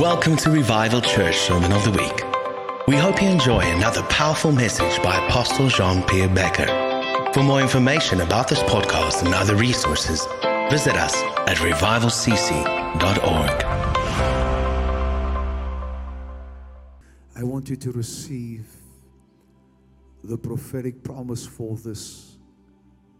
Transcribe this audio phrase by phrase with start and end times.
[0.00, 2.24] Welcome to Revival Church Sermon of the Week.
[2.88, 7.34] We hope you enjoy another powerful message by Apostle Jean Pierre Bekker.
[7.34, 10.26] For more information about this podcast and other resources,
[10.70, 11.14] visit us
[11.46, 13.64] at revivalcc.org.
[17.36, 18.66] I want you to receive
[20.24, 22.38] the prophetic promise for this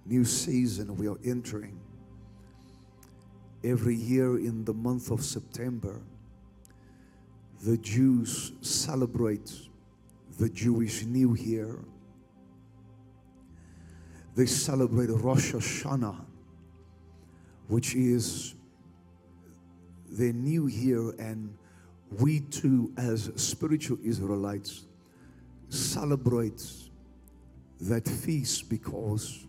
[0.07, 1.79] new season we are entering.
[3.62, 6.00] Every year in the month of September,
[7.62, 9.52] the Jews celebrate
[10.39, 11.79] the Jewish New Year.
[14.34, 16.25] They celebrate Rosh Hashanah,
[17.69, 18.55] which is
[20.11, 21.56] their new year, and
[22.19, 24.87] we too, as spiritual Israelites,
[25.69, 26.62] celebrate
[27.81, 29.47] that feast because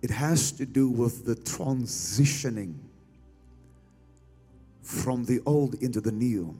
[0.00, 2.76] it has to do with the transitioning
[4.84, 6.56] from the old into the new.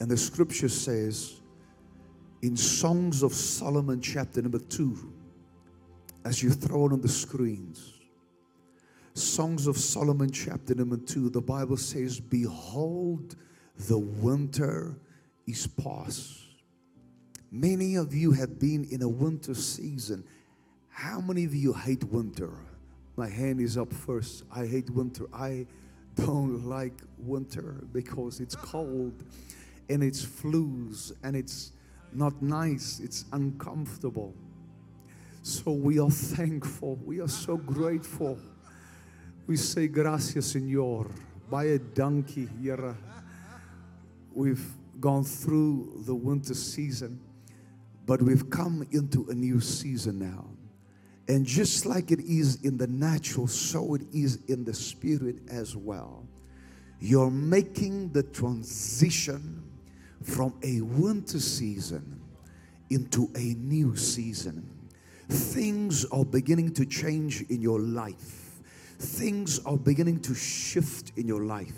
[0.00, 1.40] And the scripture says
[2.42, 5.12] in Songs of Solomon, chapter number two,
[6.24, 7.94] as you throw it on the screens,
[9.14, 13.36] Songs of Solomon, chapter number two, the Bible says, Behold,
[13.88, 14.96] the winter
[15.46, 16.44] is past.
[17.50, 20.24] Many of you have been in a winter season.
[20.88, 22.52] How many of you hate winter?
[23.16, 24.44] My hand is up first.
[24.54, 25.24] I hate winter.
[25.32, 25.66] I
[26.26, 29.24] don't like winter because it's cold
[29.88, 31.72] and it's flus and it's
[32.12, 34.34] not nice, it's uncomfortable.
[35.42, 38.38] So we are thankful, we are so grateful.
[39.46, 41.10] We say, Gracias, Señor.
[41.50, 42.48] By a donkey,
[44.34, 44.66] We've
[45.00, 47.18] gone through the winter season,
[48.04, 50.44] but we've come into a new season now.
[51.28, 55.76] And just like it is in the natural, so it is in the spirit as
[55.76, 56.26] well.
[57.00, 59.62] You're making the transition
[60.22, 62.20] from a winter season
[62.90, 64.68] into a new season.
[65.28, 68.60] Things are beginning to change in your life,
[68.98, 71.76] things are beginning to shift in your life.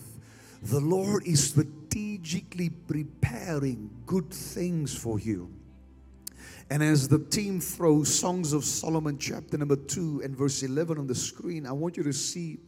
[0.62, 5.50] The Lord is strategically preparing good things for you.
[6.70, 11.08] And as the team throws Songs of Solomon, chapter number 2 and verse 11 on
[11.08, 12.58] the screen, I want you to see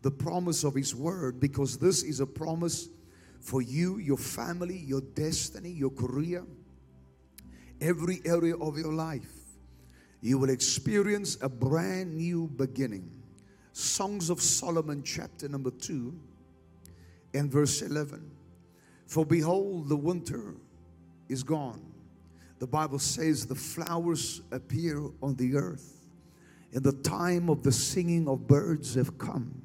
[0.00, 2.88] the promise of His Word because this is a promise
[3.40, 6.46] for you, your family, your destiny, your career,
[7.82, 9.30] every area of your life.
[10.22, 13.10] You will experience a brand new beginning.
[13.74, 16.18] Songs of Solomon, chapter number 2
[17.34, 18.30] and verse 11.
[19.06, 20.54] For behold, the winter
[21.28, 21.91] is gone
[22.62, 26.06] the Bible says the flowers appear on the earth,
[26.72, 29.60] and the time of the singing of birds have come,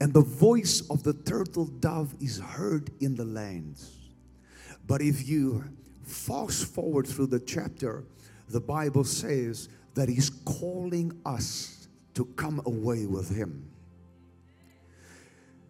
[0.00, 4.12] and the voice of the turtle dove is heard in the lands.
[4.86, 5.64] But if you
[6.04, 8.04] fast forward through the chapter,
[8.48, 13.68] the Bible says that He's calling us to come away with Him.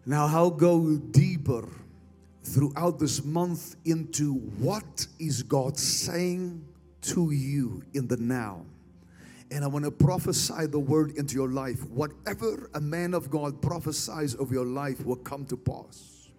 [0.05, 1.67] Now, I'll go deeper
[2.43, 6.65] throughout this month into what is God saying
[7.01, 8.65] to you in the now.
[9.51, 11.87] And I want to prophesy the word into your life.
[11.89, 16.29] Whatever a man of God prophesies of your life will come to pass.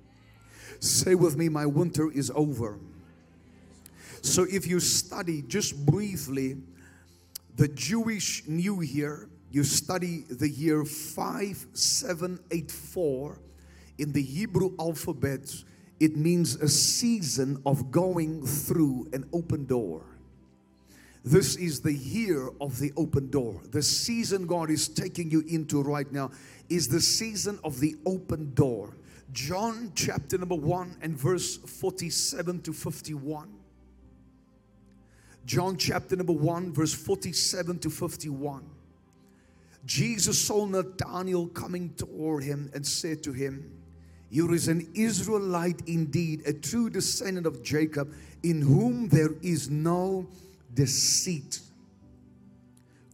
[0.80, 2.80] Say with me, my winter is over.
[4.22, 6.56] So if you study just briefly
[7.56, 13.38] the Jewish New Year, you study the year 5784
[13.98, 15.54] in the Hebrew alphabet
[16.02, 20.02] it means a season of going through an open door.
[21.24, 23.60] This is the year of the open door.
[23.70, 26.32] The season God is taking you into right now
[26.68, 28.96] is the season of the open door.
[29.30, 33.48] John chapter number 1 and verse 47 to 51.
[35.46, 38.64] John chapter number 1, verse 47 to 51.
[39.86, 43.81] Jesus saw Nathanael coming toward him and said to him,
[44.32, 50.26] you is an Israelite indeed, a true descendant of Jacob, in whom there is no
[50.72, 51.60] deceit.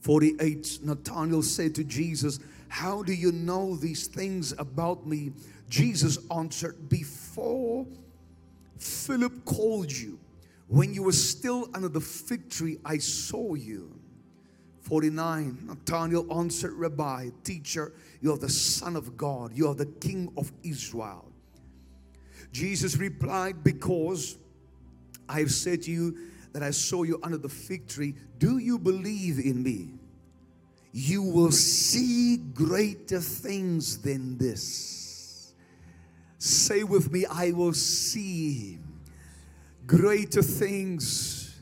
[0.00, 2.38] 48 Nathanael said to Jesus,
[2.68, 5.32] How do you know these things about me?
[5.68, 7.84] Jesus answered, Before
[8.78, 10.20] Philip called you,
[10.68, 13.98] when you were still under the fig tree, I saw you.
[14.82, 19.52] 49 Nathanael answered, Rabbi, teacher, you are the Son of God.
[19.54, 21.30] You are the King of Israel.
[22.52, 24.36] Jesus replied, Because
[25.28, 26.18] I have said to you
[26.52, 28.14] that I saw you under the fig tree.
[28.38, 29.90] Do you believe in me?
[30.92, 35.52] You will see greater things than this.
[36.38, 38.78] Say with me, I will see
[39.86, 41.60] greater things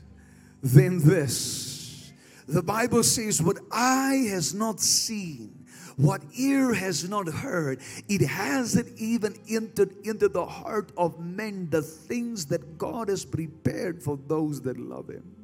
[0.63, 2.13] than this.
[2.47, 5.56] The Bible says, What eye has not seen,
[5.97, 11.81] what ear has not heard, it hasn't even entered into the heart of men the
[11.81, 15.37] things that God has prepared for those that love Him.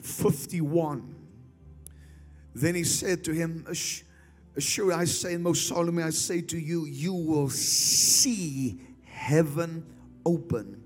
[0.00, 1.14] 51.
[2.54, 3.66] Then he said to him,
[4.58, 9.84] Sure, I say, and most solemnly I say to you, you will see heaven
[10.24, 10.80] open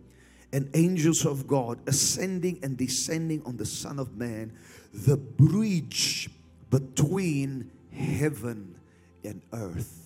[0.53, 4.57] and angels of God ascending and descending on the Son of Man.
[4.95, 6.31] The bridge
[6.71, 8.77] between heaven
[9.25, 10.05] and earth.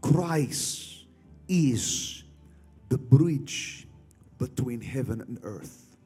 [0.00, 1.04] Christ
[1.48, 2.24] is
[2.88, 3.86] the bridge
[4.38, 5.96] between heaven and earth.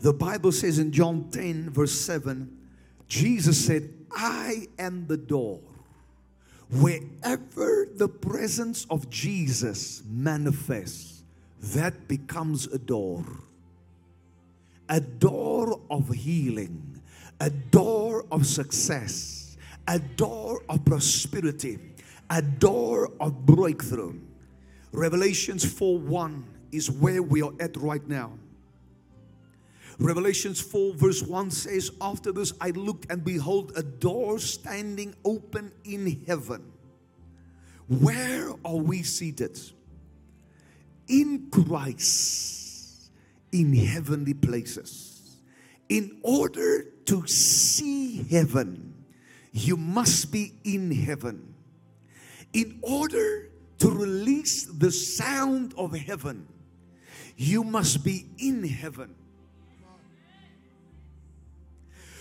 [0.00, 2.56] The Bible says in John 10, verse 7,
[3.08, 5.60] Jesus said, I am the door.
[6.70, 11.22] Wherever the presence of Jesus manifests,
[11.60, 13.24] that becomes a door.
[14.88, 16.97] A door of healing,
[17.40, 19.56] a door of success,
[19.86, 21.78] a door of prosperity,
[22.30, 24.18] a door of breakthrough.
[24.92, 28.32] Revelations 4 1 is where we are at right now.
[29.98, 35.72] Revelations 4, verse 1 says, After this I looked and behold a door standing open
[35.84, 36.72] in heaven.
[37.88, 39.58] Where are we seated?
[41.08, 43.10] In Christ,
[43.50, 45.17] in heavenly places.
[45.88, 48.94] In order to see heaven,
[49.52, 51.54] you must be in heaven.
[52.52, 56.46] In order to release the sound of heaven,
[57.36, 59.14] you must be in heaven.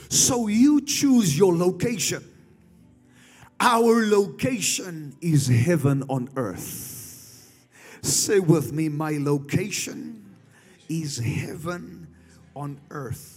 [0.10, 2.24] So you choose your location.
[3.60, 7.52] Our location is heaven on earth.
[8.02, 10.36] Say with me, my location
[10.88, 12.08] is heaven
[12.56, 13.37] on earth.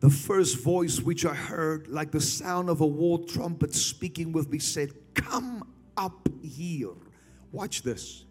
[0.00, 4.48] The first voice which I heard, like the sound of a war trumpet speaking with
[4.48, 5.64] me, said, Come
[5.96, 6.94] up here.
[7.50, 8.24] Watch this.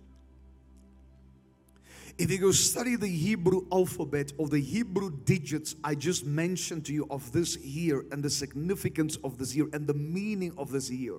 [2.17, 6.93] If you go study the Hebrew alphabet or the Hebrew digits I just mentioned to
[6.93, 10.89] you of this year and the significance of this year and the meaning of this
[10.89, 11.17] year,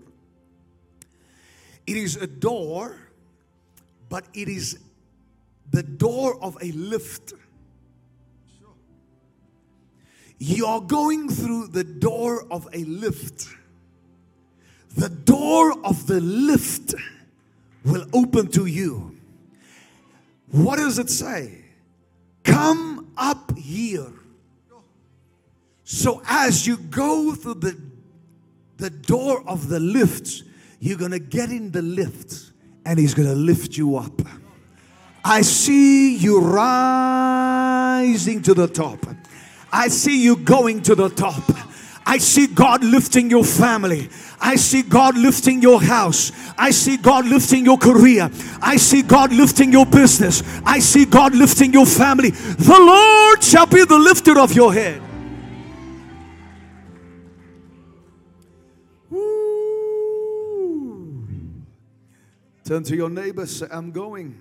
[1.86, 2.96] it is a door,
[4.08, 4.78] but it is
[5.70, 7.32] the door of a lift.
[10.38, 13.48] You are going through the door of a lift.
[14.96, 16.94] The door of the lift
[17.84, 19.18] will open to you
[20.50, 21.64] what does it say?
[22.42, 24.12] Come up here.
[25.84, 27.80] So as you go through the,
[28.76, 30.42] the door of the lift,
[30.80, 32.52] you're going to get in the lift
[32.84, 34.20] and he's going to lift you up.
[35.24, 39.04] I see you rising to the top.
[39.72, 41.42] I see you going to the top.
[42.06, 44.08] I see God lifting your family.
[44.40, 46.32] I see God lifting your house.
[46.56, 48.30] I see God lifting your career.
[48.62, 50.42] I see God lifting your business.
[50.64, 52.30] I see God lifting your family.
[52.30, 55.02] The Lord shall be the lifter of your head.
[62.64, 64.38] Turn to your neighbor, say, I'm going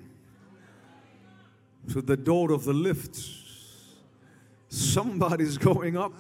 [1.92, 3.18] to the door of the lift.
[4.70, 6.14] Somebody's going up.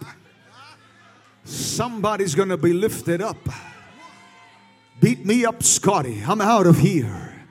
[1.43, 3.37] Somebody's going to be lifted up.
[4.99, 6.23] Beat me up, Scotty.
[6.25, 7.45] I'm out of here.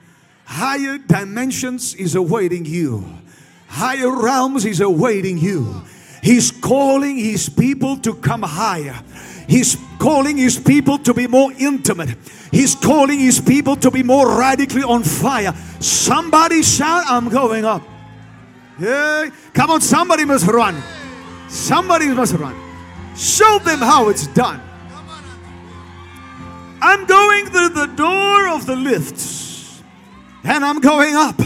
[0.45, 3.05] Higher dimensions is awaiting you.
[3.67, 5.83] Higher realms is awaiting you.
[6.21, 9.01] He's calling his people to come higher.
[9.47, 12.15] He's calling his people to be more intimate.
[12.51, 15.53] He's calling his people to be more radically on fire.
[15.79, 17.81] Somebody shout, I'm going up.
[18.79, 19.29] Yeah.
[19.53, 20.81] Come on, somebody must run.
[21.47, 22.55] Somebody must run.
[23.15, 24.61] Show them how it's done.
[26.81, 29.81] I'm going through the door of the lifts
[30.43, 31.39] and I'm going up.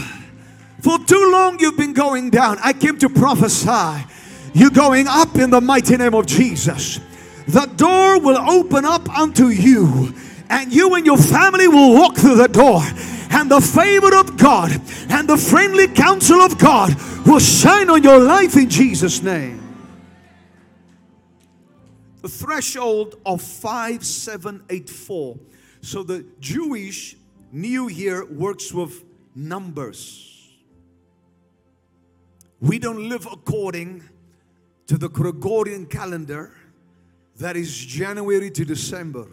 [0.80, 2.58] For too long you've been going down.
[2.62, 4.04] I came to prophesy.
[4.54, 7.00] You're going up in the mighty name of Jesus.
[7.48, 10.14] The door will open up unto you,
[10.48, 12.82] and you and your family will walk through the door.
[13.30, 14.72] And the favor of God
[15.08, 16.94] and the friendly counsel of God
[17.26, 19.72] will shine on your life in Jesus' name
[22.22, 25.38] the threshold of 5784.
[25.82, 27.16] So the Jewish
[27.50, 30.48] New Year works with numbers.
[32.60, 34.04] We don't live according
[34.86, 36.54] to the Gregorian calendar
[37.38, 39.26] that is January to December.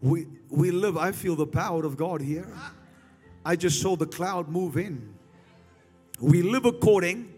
[0.00, 2.52] We, we live, I feel the power of God here.
[3.44, 5.13] I just saw the cloud move in.
[6.20, 7.32] We live according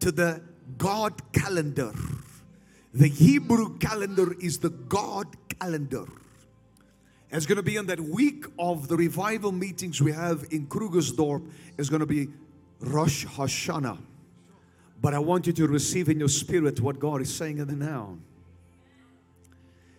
[0.00, 0.42] to the
[0.78, 1.92] God calendar.
[2.92, 5.26] The Hebrew calendar is the God
[5.58, 6.04] calendar.
[7.30, 11.48] It's going to be in that week of the revival meetings we have in Krugersdorp.
[11.78, 12.28] It's going to be
[12.80, 13.98] Rosh Hashanah.
[15.00, 17.74] But I want you to receive in your spirit what God is saying in the
[17.74, 18.18] now.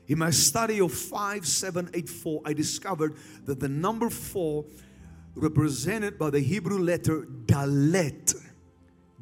[0.07, 3.15] In my study of 5784, I discovered
[3.45, 4.65] that the number four,
[5.35, 8.35] represented by the Hebrew letter Dalet,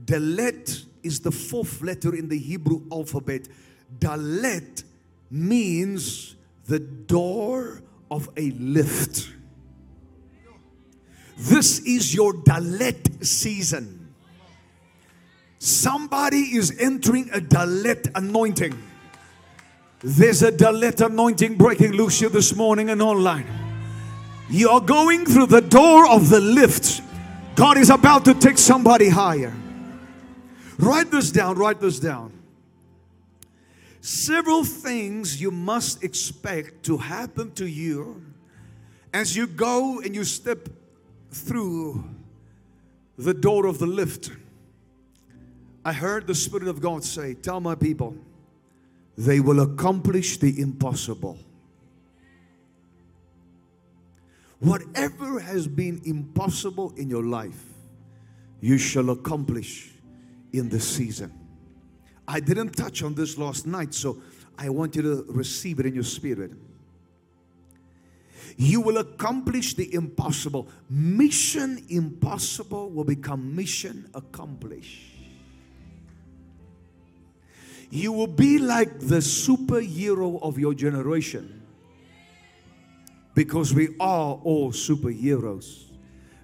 [0.03, 3.47] Dalet is the fourth letter in the Hebrew alphabet.
[3.99, 4.83] Dalet
[5.29, 9.29] means the door of a lift.
[11.37, 14.13] This is your Dalet season.
[15.59, 18.77] Somebody is entering a Dalet anointing.
[19.99, 23.60] There's a Dalet anointing breaking loose here this morning and online.
[24.51, 27.01] You are going through the door of the lift.
[27.55, 29.55] God is about to take somebody higher.
[30.77, 32.33] Write this down, write this down.
[34.01, 38.25] Several things you must expect to happen to you
[39.13, 40.67] as you go and you step
[41.31, 42.03] through
[43.17, 44.31] the door of the lift.
[45.85, 48.15] I heard the Spirit of God say, Tell my people,
[49.17, 51.37] they will accomplish the impossible.
[54.61, 57.63] Whatever has been impossible in your life,
[58.59, 59.89] you shall accomplish
[60.53, 61.33] in this season.
[62.27, 64.21] I didn't touch on this last night, so
[64.59, 66.51] I want you to receive it in your spirit.
[68.55, 70.67] You will accomplish the impossible.
[70.91, 75.01] Mission impossible will become mission accomplished.
[77.89, 81.60] You will be like the superhero of your generation
[83.33, 85.85] because we are all superheroes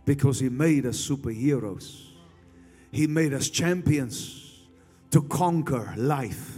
[0.06, 2.06] because He made us superheroes.
[2.92, 4.64] He made us champions
[5.12, 6.58] to conquer life,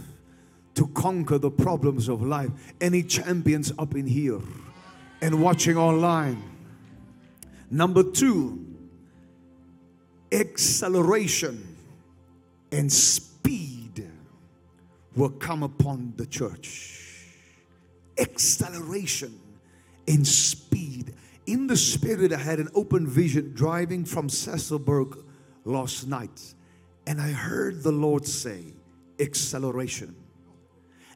[0.74, 2.50] to conquer the problems of life.
[2.80, 4.40] Any champions up in here
[5.20, 6.42] and watching online?
[7.70, 8.64] Number two,
[10.32, 11.76] acceleration
[12.70, 14.08] and speed
[15.16, 17.26] will come upon the church.
[18.18, 19.39] Acceleration
[20.10, 21.14] and speed.
[21.46, 25.24] In the spirit, I had an open vision driving from Sasolburg
[25.64, 26.54] last night
[27.06, 28.74] and I heard the Lord say,
[29.18, 30.14] acceleration.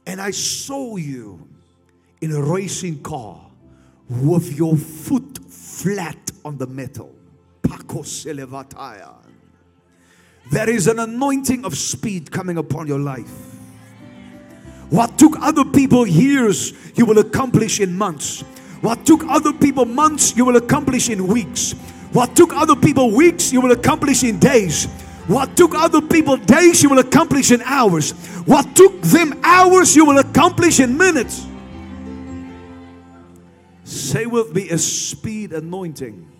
[0.07, 1.49] And I saw you
[2.21, 3.41] in a racing car
[4.09, 7.15] with your foot flat on the metal.
[10.51, 13.55] There is an anointing of speed coming upon your life.
[14.91, 18.45] What took other people years, you will accomplish in months.
[18.81, 21.73] What took other people months, you will accomplish in weeks.
[22.13, 24.87] What took other people weeks, you will accomplish in days.
[25.27, 28.13] What took other people days, you will accomplish in hours.
[28.47, 31.47] What took them hours, you will accomplish in minutes.
[33.85, 36.31] Say with me, a speed anointing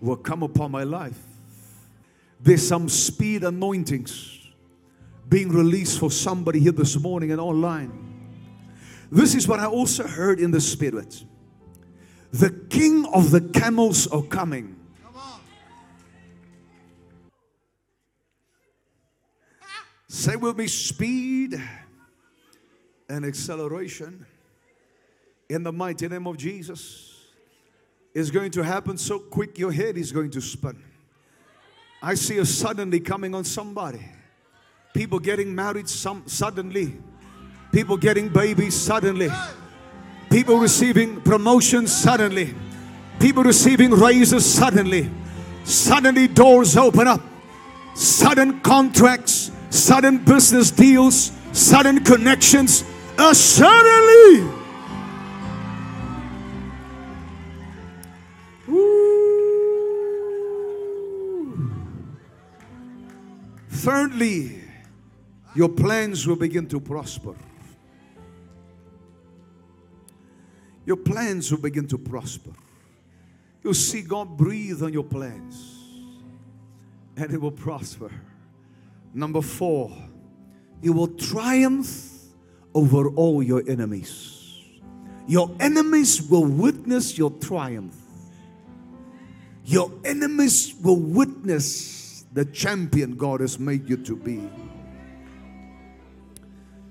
[0.00, 1.18] will come upon my life.
[2.40, 4.46] There's some speed anointings
[5.28, 8.05] being released for somebody here this morning and online.
[9.10, 11.24] This is what I also heard in the spirit.
[12.32, 14.76] The king of the camels are coming.
[15.02, 15.40] Come
[20.08, 21.60] Say with me speed
[23.08, 24.26] and acceleration
[25.48, 27.16] in the mighty name of Jesus
[28.14, 30.82] is going to happen so quick your head is going to spin.
[32.02, 34.04] I see a suddenly coming on somebody.
[34.94, 36.96] People getting married some suddenly.
[37.76, 39.28] People getting babies suddenly.
[40.30, 42.54] People receiving promotions suddenly.
[43.20, 45.10] People receiving raises suddenly.
[45.64, 47.20] Suddenly doors open up.
[47.94, 52.82] Sudden contracts sudden business deals, sudden connections,
[53.34, 54.50] suddenly.
[63.68, 64.62] Thirdly,
[65.54, 67.34] your plans will begin to prosper.
[70.86, 72.52] Your plans will begin to prosper.
[73.62, 75.76] You'll see God breathe on your plans
[77.16, 78.10] and it will prosper.
[79.12, 79.90] Number four,
[80.80, 82.12] you will triumph
[82.74, 84.62] over all your enemies.
[85.26, 87.96] Your enemies will witness your triumph.
[89.64, 94.48] Your enemies will witness the champion God has made you to be.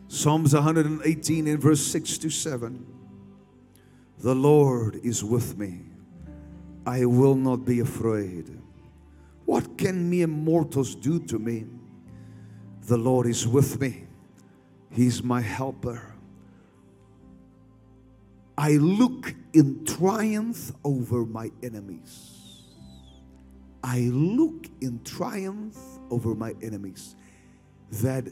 [0.09, 2.85] Psalms 118 in verse 6 to 7.
[4.19, 5.81] The Lord is with me.
[6.85, 8.49] I will not be afraid.
[9.45, 11.65] What can mere mortals do to me?
[12.87, 14.07] The Lord is with me.
[14.89, 16.13] He's my helper.
[18.57, 22.31] I look in triumph over my enemies.
[23.83, 25.77] I look in triumph
[26.09, 27.15] over my enemies.
[27.91, 28.29] That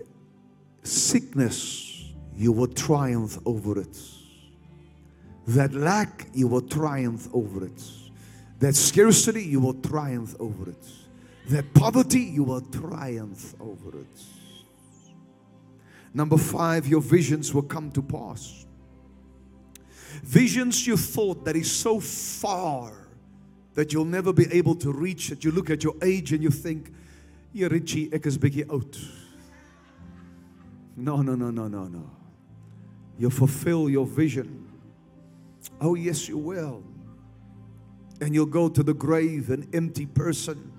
[0.84, 3.98] sickness, you will triumph over it.
[5.48, 7.84] That lack, you will triumph over it.
[8.60, 10.86] That scarcity, you will triumph over it.
[11.50, 14.24] That poverty, you will triumph over it.
[16.14, 18.66] Number five, your visions will come to pass.
[20.24, 22.94] Visions you thought that is so far
[23.74, 25.44] that you'll never be able to reach it.
[25.44, 26.94] You look at your age and you think,
[27.52, 28.96] "Ja Richie, ek is bietjie oud."
[30.96, 32.10] No, no, no, no, no, no.
[33.18, 34.63] You fulfill your vision.
[35.82, 36.84] Oh, yes, you will.
[38.22, 40.72] And you'll go to the grave an empty person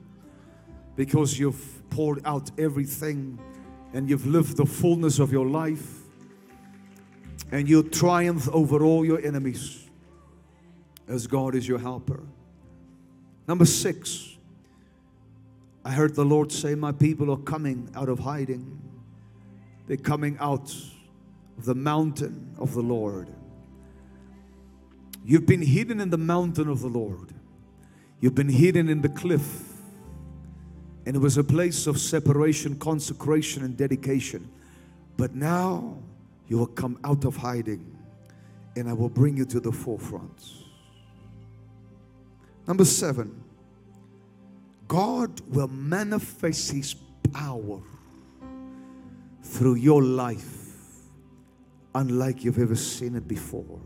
[0.97, 3.39] because you've poured out everything
[3.93, 6.01] and you've lived the fullness of your life
[7.53, 9.89] and you triumph over all your enemies
[11.09, 12.23] as God is your helper.
[13.47, 14.37] Number six,
[15.85, 18.81] I heard the Lord say, My people are coming out of hiding.
[19.87, 20.75] They're coming out
[21.59, 23.29] of the mountain of the Lord.
[25.25, 27.33] You've been hidden in the mountain of the Lord.
[28.21, 29.62] You've been hidden in the cliff.
[31.07, 34.49] And it was a place of separation, consecration, and dedication.
[35.16, 35.99] But now
[36.49, 37.95] you will come out of hiding
[38.76, 40.52] and I will bring you to the forefront.
[42.66, 43.43] Number seven,
[44.88, 46.95] God will manifest His
[47.33, 47.81] power
[49.43, 50.64] through your life
[51.95, 53.81] unlike you've ever seen it before.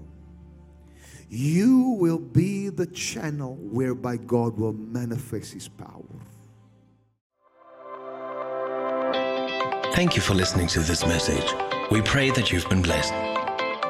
[1.30, 6.04] You will be the channel whereby God will manifest His power.
[9.94, 11.52] Thank you for listening to this message.
[11.90, 13.12] We pray that you've been blessed.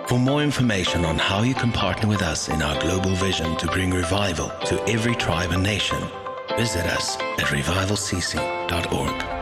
[0.08, 3.66] For more information on how you can partner with us in our global vision to
[3.66, 5.98] bring revival to every tribe and nation,
[6.56, 9.37] visit us at revivalcc.org.